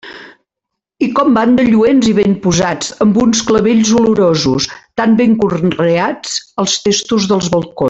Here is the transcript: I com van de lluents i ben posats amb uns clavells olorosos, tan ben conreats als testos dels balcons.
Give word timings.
I 1.07 1.09
com 1.17 1.35
van 1.39 1.51
de 1.59 1.65
lluents 1.67 2.07
i 2.11 2.13
ben 2.19 2.33
posats 2.45 2.89
amb 3.05 3.19
uns 3.25 3.43
clavells 3.51 3.93
olorosos, 4.01 4.69
tan 5.03 5.15
ben 5.21 5.37
conreats 5.45 6.35
als 6.65 6.79
testos 6.89 7.31
dels 7.35 7.55
balcons. 7.59 7.77